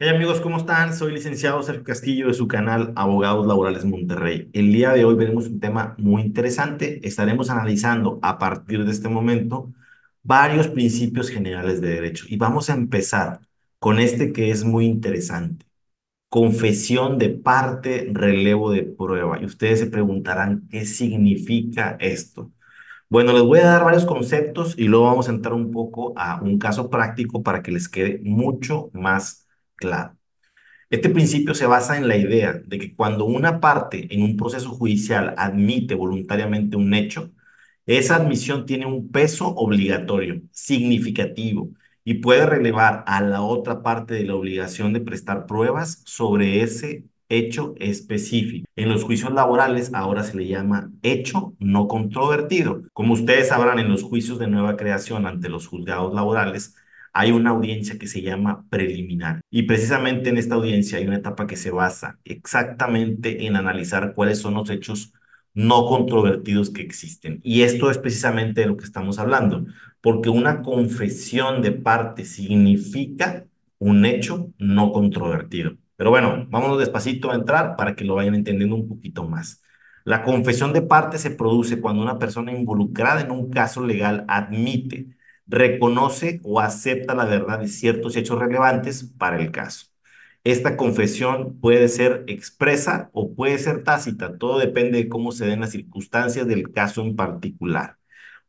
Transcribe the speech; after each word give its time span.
Hey 0.00 0.10
amigos, 0.10 0.40
¿cómo 0.40 0.58
están? 0.58 0.94
Soy 0.94 1.12
licenciado 1.12 1.60
Sergio 1.62 1.82
Castillo 1.82 2.28
de 2.28 2.34
su 2.34 2.46
canal 2.46 2.92
Abogados 2.94 3.46
Laborales 3.46 3.84
Monterrey. 3.84 4.48
El 4.52 4.72
día 4.72 4.92
de 4.92 5.04
hoy 5.04 5.16
veremos 5.16 5.46
un 5.48 5.58
tema 5.58 5.96
muy 5.98 6.22
interesante. 6.22 7.00
Estaremos 7.06 7.50
analizando 7.50 8.20
a 8.22 8.38
partir 8.38 8.84
de 8.84 8.92
este 8.92 9.08
momento 9.08 9.72
varios 10.22 10.68
principios 10.68 11.30
generales 11.30 11.80
de 11.80 11.88
derecho 11.90 12.26
y 12.28 12.36
vamos 12.36 12.70
a 12.70 12.74
empezar 12.74 13.40
con 13.80 13.98
este 13.98 14.32
que 14.32 14.50
es 14.52 14.62
muy 14.64 14.86
interesante. 14.86 15.66
Confesión 16.28 17.18
de 17.18 17.30
parte, 17.30 18.08
relevo 18.12 18.70
de 18.72 18.84
prueba. 18.84 19.40
Y 19.40 19.46
ustedes 19.46 19.80
se 19.80 19.86
preguntarán 19.86 20.68
qué 20.70 20.86
significa 20.86 21.96
esto. 22.00 22.52
Bueno, 23.08 23.32
les 23.32 23.42
voy 23.42 23.60
a 23.60 23.66
dar 23.66 23.84
varios 23.84 24.06
conceptos 24.06 24.74
y 24.78 24.84
luego 24.88 25.06
vamos 25.06 25.28
a 25.28 25.32
entrar 25.32 25.54
un 25.54 25.72
poco 25.72 26.14
a 26.18 26.40
un 26.42 26.58
caso 26.58 26.90
práctico 26.90 27.42
para 27.42 27.62
que 27.62 27.72
les 27.72 27.88
quede 27.88 28.20
mucho 28.22 28.90
más 28.94 29.47
claro. 29.78 30.16
Este 30.90 31.10
principio 31.10 31.54
se 31.54 31.66
basa 31.66 31.98
en 31.98 32.08
la 32.08 32.16
idea 32.16 32.54
de 32.54 32.78
que 32.78 32.94
cuando 32.94 33.24
una 33.26 33.60
parte 33.60 34.08
en 34.14 34.22
un 34.22 34.36
proceso 34.36 34.70
judicial 34.70 35.34
admite 35.36 35.94
voluntariamente 35.94 36.76
un 36.76 36.94
hecho, 36.94 37.32
esa 37.86 38.16
admisión 38.16 38.66
tiene 38.66 38.86
un 38.86 39.10
peso 39.10 39.48
obligatorio, 39.48 40.42
significativo, 40.52 41.70
y 42.04 42.14
puede 42.14 42.46
relevar 42.46 43.04
a 43.06 43.20
la 43.22 43.42
otra 43.42 43.82
parte 43.82 44.14
de 44.14 44.24
la 44.24 44.34
obligación 44.34 44.94
de 44.94 45.00
prestar 45.00 45.46
pruebas 45.46 46.02
sobre 46.06 46.62
ese 46.62 47.04
hecho 47.28 47.74
específico. 47.78 48.66
En 48.76 48.88
los 48.88 49.04
juicios 49.04 49.32
laborales 49.32 49.92
ahora 49.92 50.24
se 50.24 50.36
le 50.38 50.46
llama 50.46 50.90
hecho 51.02 51.54
no 51.58 51.86
controvertido. 51.88 52.82
Como 52.94 53.12
ustedes 53.14 53.48
sabrán, 53.48 53.78
en 53.78 53.90
los 53.90 54.02
juicios 54.02 54.38
de 54.38 54.46
nueva 54.46 54.76
creación 54.76 55.26
ante 55.26 55.50
los 55.50 55.66
juzgados 55.66 56.14
laborales, 56.14 56.74
hay 57.12 57.32
una 57.32 57.50
audiencia 57.50 57.98
que 57.98 58.06
se 58.06 58.22
llama 58.22 58.66
preliminar. 58.70 59.40
Y 59.50 59.62
precisamente 59.64 60.30
en 60.30 60.38
esta 60.38 60.54
audiencia 60.54 60.98
hay 60.98 61.06
una 61.06 61.16
etapa 61.16 61.46
que 61.46 61.56
se 61.56 61.70
basa 61.70 62.18
exactamente 62.24 63.46
en 63.46 63.56
analizar 63.56 64.14
cuáles 64.14 64.38
son 64.38 64.54
los 64.54 64.70
hechos 64.70 65.12
no 65.54 65.86
controvertidos 65.86 66.70
que 66.70 66.82
existen. 66.82 67.40
Y 67.42 67.62
esto 67.62 67.90
es 67.90 67.98
precisamente 67.98 68.60
de 68.60 68.68
lo 68.68 68.76
que 68.76 68.84
estamos 68.84 69.18
hablando, 69.18 69.66
porque 70.00 70.28
una 70.30 70.62
confesión 70.62 71.62
de 71.62 71.72
parte 71.72 72.24
significa 72.24 73.44
un 73.78 74.04
hecho 74.04 74.52
no 74.58 74.92
controvertido. 74.92 75.76
Pero 75.96 76.10
bueno, 76.10 76.46
vámonos 76.48 76.78
despacito 76.78 77.30
a 77.30 77.34
entrar 77.34 77.76
para 77.76 77.96
que 77.96 78.04
lo 78.04 78.14
vayan 78.14 78.36
entendiendo 78.36 78.76
un 78.76 78.88
poquito 78.88 79.24
más. 79.28 79.62
La 80.04 80.22
confesión 80.22 80.72
de 80.72 80.82
parte 80.82 81.18
se 81.18 81.30
produce 81.32 81.80
cuando 81.80 82.02
una 82.02 82.18
persona 82.18 82.52
involucrada 82.52 83.20
en 83.20 83.30
un 83.30 83.50
caso 83.50 83.84
legal 83.84 84.24
admite 84.28 85.17
reconoce 85.48 86.40
o 86.44 86.60
acepta 86.60 87.14
la 87.14 87.24
verdad 87.24 87.60
de 87.60 87.68
ciertos 87.68 88.16
hechos 88.16 88.38
relevantes 88.38 89.04
para 89.18 89.38
el 89.38 89.50
caso. 89.50 89.86
Esta 90.44 90.76
confesión 90.76 91.58
puede 91.60 91.88
ser 91.88 92.24
expresa 92.28 93.10
o 93.12 93.34
puede 93.34 93.58
ser 93.58 93.84
tácita, 93.84 94.38
todo 94.38 94.58
depende 94.58 94.98
de 94.98 95.08
cómo 95.08 95.32
se 95.32 95.46
den 95.46 95.60
las 95.60 95.70
circunstancias 95.72 96.46
del 96.46 96.72
caso 96.72 97.02
en 97.02 97.16
particular. 97.16 97.98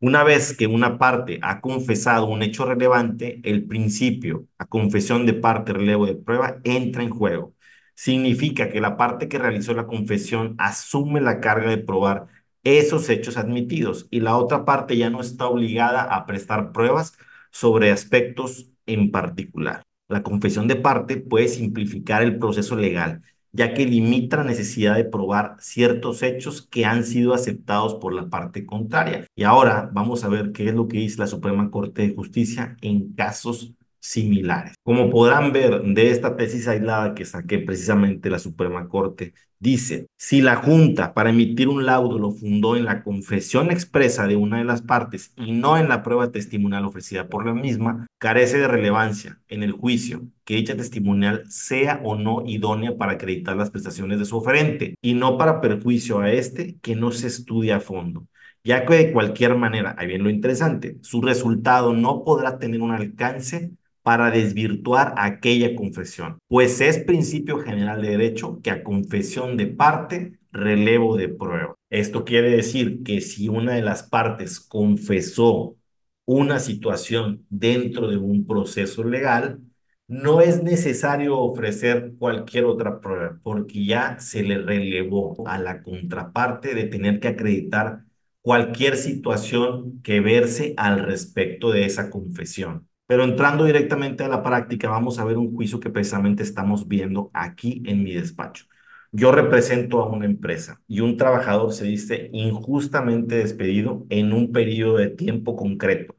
Una 0.00 0.22
vez 0.22 0.56
que 0.56 0.66
una 0.68 0.98
parte 0.98 1.40
ha 1.42 1.60
confesado 1.60 2.26
un 2.26 2.42
hecho 2.42 2.64
relevante, 2.66 3.40
el 3.42 3.64
principio 3.66 4.46
a 4.58 4.66
confesión 4.66 5.26
de 5.26 5.34
parte 5.34 5.72
relevo 5.72 6.06
de 6.06 6.14
prueba 6.14 6.60
entra 6.62 7.02
en 7.02 7.10
juego. 7.10 7.54
Significa 7.94 8.70
que 8.70 8.80
la 8.80 8.96
parte 8.96 9.28
que 9.28 9.38
realizó 9.38 9.74
la 9.74 9.86
confesión 9.88 10.54
asume 10.58 11.20
la 11.20 11.40
carga 11.40 11.70
de 11.70 11.78
probar 11.78 12.28
esos 12.76 13.08
hechos 13.08 13.38
admitidos 13.38 14.06
y 14.10 14.20
la 14.20 14.36
otra 14.36 14.64
parte 14.64 14.96
ya 14.96 15.08
no 15.08 15.20
está 15.20 15.46
obligada 15.46 16.02
a 16.02 16.26
prestar 16.26 16.72
pruebas 16.72 17.16
sobre 17.50 17.90
aspectos 17.90 18.70
en 18.86 19.10
particular. 19.10 19.82
La 20.08 20.22
confesión 20.22 20.68
de 20.68 20.76
parte 20.76 21.16
puede 21.16 21.48
simplificar 21.48 22.22
el 22.22 22.38
proceso 22.38 22.76
legal, 22.76 23.22
ya 23.52 23.74
que 23.74 23.86
limita 23.86 24.38
la 24.38 24.44
necesidad 24.44 24.96
de 24.96 25.04
probar 25.04 25.56
ciertos 25.60 26.22
hechos 26.22 26.62
que 26.62 26.84
han 26.84 27.04
sido 27.04 27.34
aceptados 27.34 27.94
por 27.94 28.12
la 28.12 28.28
parte 28.28 28.66
contraria. 28.66 29.26
Y 29.34 29.44
ahora 29.44 29.90
vamos 29.92 30.24
a 30.24 30.28
ver 30.28 30.52
qué 30.52 30.68
es 30.68 30.74
lo 30.74 30.88
que 30.88 30.98
dice 30.98 31.18
la 31.18 31.26
Suprema 31.26 31.70
Corte 31.70 32.02
de 32.02 32.14
Justicia 32.14 32.76
en 32.80 33.12
casos 33.14 33.74
similares. 34.00 34.74
Como 34.82 35.10
podrán 35.10 35.52
ver 35.52 35.82
de 35.82 36.10
esta 36.10 36.36
tesis 36.36 36.68
aislada 36.68 37.14
que 37.14 37.24
saqué 37.24 37.58
precisamente 37.58 38.30
la 38.30 38.38
Suprema 38.38 38.88
Corte, 38.88 39.34
dice, 39.58 40.06
si 40.16 40.40
la 40.40 40.56
Junta 40.56 41.14
para 41.14 41.30
emitir 41.30 41.68
un 41.68 41.86
laudo 41.86 42.18
lo 42.18 42.30
fundó 42.30 42.76
en 42.76 42.84
la 42.84 43.02
confesión 43.02 43.70
expresa 43.70 44.26
de 44.26 44.36
una 44.36 44.58
de 44.58 44.64
las 44.64 44.82
partes 44.82 45.32
y 45.36 45.52
no 45.52 45.76
en 45.76 45.88
la 45.88 46.02
prueba 46.02 46.30
testimonial 46.30 46.84
ofrecida 46.84 47.28
por 47.28 47.46
la 47.46 47.54
misma, 47.54 48.06
carece 48.18 48.58
de 48.58 48.68
relevancia 48.68 49.40
en 49.48 49.62
el 49.62 49.72
juicio 49.72 50.22
que 50.44 50.56
dicha 50.56 50.76
testimonial 50.76 51.44
sea 51.48 52.00
o 52.04 52.16
no 52.16 52.42
idónea 52.46 52.96
para 52.96 53.12
acreditar 53.12 53.56
las 53.56 53.70
prestaciones 53.70 54.18
de 54.18 54.24
su 54.24 54.36
oferente 54.36 54.94
y 55.02 55.14
no 55.14 55.38
para 55.38 55.60
perjuicio 55.60 56.20
a 56.20 56.32
este 56.32 56.76
que 56.80 56.96
no 56.96 57.12
se 57.12 57.26
estudia 57.26 57.76
a 57.76 57.80
fondo 57.80 58.26
ya 58.64 58.84
que 58.84 58.94
de 58.94 59.12
cualquier 59.12 59.54
manera, 59.56 59.94
ahí 59.98 60.06
viene 60.08 60.24
lo 60.24 60.30
interesante, 60.30 60.98
su 61.02 61.22
resultado 61.22 61.94
no 61.94 62.24
podrá 62.24 62.58
tener 62.58 62.82
un 62.82 62.90
alcance 62.90 63.72
para 64.08 64.30
desvirtuar 64.30 65.12
aquella 65.18 65.76
confesión, 65.76 66.38
pues 66.48 66.80
es 66.80 66.98
principio 66.98 67.58
general 67.58 68.00
de 68.00 68.12
derecho 68.12 68.58
que 68.62 68.70
a 68.70 68.82
confesión 68.82 69.58
de 69.58 69.66
parte 69.66 70.38
relevo 70.50 71.18
de 71.18 71.28
prueba. 71.28 71.74
Esto 71.90 72.24
quiere 72.24 72.52
decir 72.52 73.02
que 73.02 73.20
si 73.20 73.50
una 73.50 73.74
de 73.74 73.82
las 73.82 74.04
partes 74.04 74.60
confesó 74.60 75.76
una 76.24 76.58
situación 76.58 77.44
dentro 77.50 78.08
de 78.08 78.16
un 78.16 78.46
proceso 78.46 79.04
legal, 79.04 79.60
no 80.06 80.40
es 80.40 80.62
necesario 80.62 81.38
ofrecer 81.38 82.14
cualquier 82.18 82.64
otra 82.64 83.02
prueba, 83.02 83.38
porque 83.42 83.84
ya 83.84 84.18
se 84.20 84.42
le 84.42 84.56
relevó 84.56 85.46
a 85.46 85.58
la 85.58 85.82
contraparte 85.82 86.74
de 86.74 86.84
tener 86.84 87.20
que 87.20 87.28
acreditar 87.28 88.04
cualquier 88.40 88.96
situación 88.96 90.00
que 90.02 90.20
verse 90.20 90.72
al 90.78 91.00
respecto 91.04 91.70
de 91.72 91.84
esa 91.84 92.08
confesión. 92.08 92.87
Pero 93.08 93.24
entrando 93.24 93.64
directamente 93.64 94.22
a 94.24 94.28
la 94.28 94.42
práctica, 94.42 94.90
vamos 94.90 95.18
a 95.18 95.24
ver 95.24 95.38
un 95.38 95.54
juicio 95.54 95.80
que 95.80 95.88
precisamente 95.88 96.42
estamos 96.42 96.88
viendo 96.88 97.30
aquí 97.32 97.82
en 97.86 98.04
mi 98.04 98.12
despacho. 98.14 98.66
Yo 99.12 99.32
represento 99.32 100.02
a 100.02 100.10
una 100.10 100.26
empresa 100.26 100.82
y 100.86 101.00
un 101.00 101.16
trabajador 101.16 101.72
se 101.72 101.86
dice 101.86 102.28
injustamente 102.34 103.36
despedido 103.36 104.04
en 104.10 104.34
un 104.34 104.52
periodo 104.52 104.98
de 104.98 105.08
tiempo 105.08 105.56
concreto. 105.56 106.16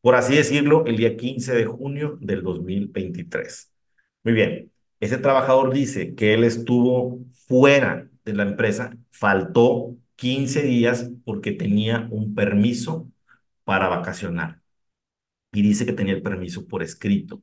Por 0.00 0.14
así 0.14 0.36
decirlo, 0.36 0.86
el 0.86 0.96
día 0.96 1.16
15 1.18 1.54
de 1.54 1.66
junio 1.66 2.18
del 2.22 2.42
2023. 2.42 3.70
Muy 4.24 4.34
bien, 4.34 4.72
ese 5.00 5.18
trabajador 5.18 5.72
dice 5.74 6.14
que 6.14 6.34
él 6.34 6.44
estuvo 6.44 7.20
fuera 7.46 8.08
de 8.24 8.32
la 8.34 8.44
empresa, 8.44 8.96
faltó 9.10 9.96
15 10.16 10.62
días 10.62 11.10
porque 11.26 11.52
tenía 11.52 12.08
un 12.10 12.34
permiso 12.34 13.10
para 13.64 13.88
vacacionar 13.88 14.62
y 15.52 15.62
dice 15.62 15.86
que 15.86 15.92
tenía 15.92 16.14
el 16.14 16.22
permiso 16.22 16.66
por 16.66 16.82
escrito. 16.82 17.42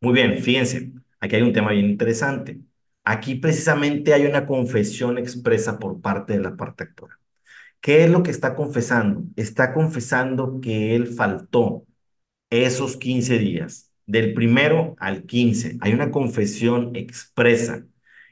Muy 0.00 0.14
bien, 0.14 0.38
fíjense, 0.42 0.92
aquí 1.20 1.36
hay 1.36 1.42
un 1.42 1.52
tema 1.52 1.72
bien 1.72 1.86
interesante. 1.86 2.60
Aquí 3.04 3.36
precisamente 3.36 4.14
hay 4.14 4.26
una 4.26 4.46
confesión 4.46 5.18
expresa 5.18 5.78
por 5.78 6.00
parte 6.00 6.34
de 6.34 6.40
la 6.40 6.56
parte 6.56 6.84
actora. 6.84 7.18
¿Qué 7.80 8.04
es 8.04 8.10
lo 8.10 8.22
que 8.22 8.30
está 8.30 8.54
confesando? 8.54 9.24
Está 9.36 9.72
confesando 9.72 10.60
que 10.60 10.94
él 10.94 11.08
faltó 11.08 11.86
esos 12.50 12.96
15 12.96 13.38
días, 13.38 13.90
del 14.06 14.34
primero 14.34 14.96
al 14.98 15.24
15. 15.24 15.78
Hay 15.80 15.92
una 15.94 16.10
confesión 16.10 16.96
expresa. 16.96 17.86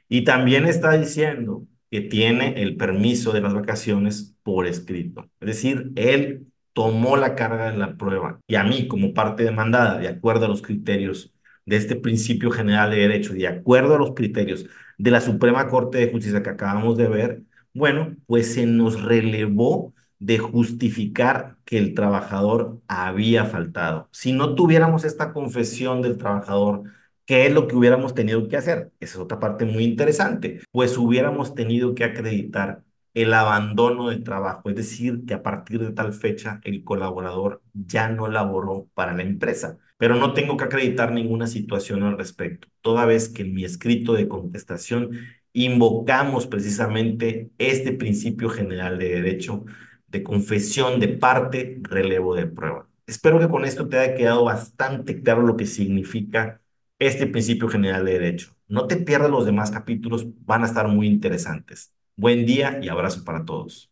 Y 0.08 0.24
también 0.24 0.66
está 0.66 0.98
diciendo 0.98 1.66
que 1.90 2.00
tiene 2.02 2.62
el 2.62 2.76
permiso 2.76 3.32
de 3.32 3.40
las 3.40 3.54
vacaciones 3.54 4.36
por 4.42 4.66
escrito. 4.66 5.30
Es 5.40 5.48
decir, 5.48 5.92
él 5.96 6.47
tomó 6.72 7.16
la 7.16 7.34
carga 7.34 7.70
de 7.70 7.78
la 7.78 7.96
prueba 7.96 8.40
y 8.46 8.54
a 8.56 8.64
mí 8.64 8.88
como 8.88 9.14
parte 9.14 9.44
demandada, 9.44 9.98
de 9.98 10.08
acuerdo 10.08 10.46
a 10.46 10.48
los 10.48 10.62
criterios 10.62 11.32
de 11.66 11.76
este 11.76 11.96
principio 11.96 12.50
general 12.50 12.90
de 12.90 12.98
derecho, 12.98 13.34
de 13.34 13.48
acuerdo 13.48 13.94
a 13.94 13.98
los 13.98 14.14
criterios 14.14 14.66
de 14.98 15.10
la 15.10 15.20
Suprema 15.20 15.68
Corte 15.68 15.98
de 15.98 16.10
Justicia 16.10 16.42
que 16.42 16.50
acabamos 16.50 16.96
de 16.96 17.08
ver, 17.08 17.42
bueno, 17.74 18.16
pues 18.26 18.54
se 18.54 18.66
nos 18.66 19.02
relevó 19.02 19.94
de 20.18 20.38
justificar 20.38 21.56
que 21.64 21.78
el 21.78 21.94
trabajador 21.94 22.80
había 22.88 23.44
faltado. 23.44 24.08
Si 24.12 24.32
no 24.32 24.54
tuviéramos 24.54 25.04
esta 25.04 25.32
confesión 25.32 26.02
del 26.02 26.18
trabajador, 26.18 26.84
¿qué 27.24 27.46
es 27.46 27.52
lo 27.52 27.68
que 27.68 27.76
hubiéramos 27.76 28.14
tenido 28.14 28.48
que 28.48 28.56
hacer? 28.56 28.92
Esa 29.00 29.14
es 29.14 29.20
otra 29.20 29.38
parte 29.38 29.64
muy 29.64 29.84
interesante. 29.84 30.60
Pues 30.72 30.96
hubiéramos 30.98 31.54
tenido 31.54 31.94
que 31.94 32.04
acreditar 32.04 32.82
el 33.14 33.34
abandono 33.34 34.08
del 34.08 34.22
trabajo, 34.24 34.70
es 34.70 34.76
decir, 34.76 35.24
que 35.26 35.34
a 35.34 35.42
partir 35.42 35.80
de 35.80 35.92
tal 35.92 36.12
fecha 36.12 36.60
el 36.64 36.84
colaborador 36.84 37.62
ya 37.72 38.08
no 38.08 38.28
laboró 38.28 38.88
para 38.94 39.14
la 39.14 39.22
empresa, 39.22 39.78
pero 39.96 40.14
no 40.14 40.32
tengo 40.34 40.56
que 40.56 40.64
acreditar 40.64 41.12
ninguna 41.12 41.46
situación 41.46 42.02
al 42.04 42.18
respecto, 42.18 42.68
toda 42.80 43.06
vez 43.06 43.28
que 43.28 43.42
en 43.42 43.54
mi 43.54 43.64
escrito 43.64 44.14
de 44.14 44.28
contestación 44.28 45.10
invocamos 45.52 46.46
precisamente 46.46 47.50
este 47.58 47.92
principio 47.92 48.48
general 48.48 48.98
de 48.98 49.08
derecho 49.08 49.64
de 50.06 50.22
confesión 50.22 51.00
de 51.00 51.08
parte, 51.08 51.80
relevo 51.82 52.34
de 52.34 52.46
prueba. 52.46 52.88
Espero 53.06 53.38
que 53.38 53.48
con 53.48 53.64
esto 53.64 53.88
te 53.88 53.98
haya 53.98 54.14
quedado 54.14 54.44
bastante 54.44 55.22
claro 55.22 55.42
lo 55.42 55.56
que 55.56 55.66
significa 55.66 56.60
este 56.98 57.26
principio 57.26 57.68
general 57.68 58.04
de 58.04 58.12
derecho. 58.12 58.54
No 58.68 58.86
te 58.86 58.96
pierdas 58.96 59.30
los 59.30 59.46
demás 59.46 59.70
capítulos, 59.70 60.26
van 60.44 60.62
a 60.62 60.66
estar 60.66 60.88
muy 60.88 61.06
interesantes. 61.06 61.92
Buen 62.18 62.44
día 62.44 62.80
y 62.82 62.88
abrazo 62.90 63.24
para 63.24 63.46
todos. 63.46 63.90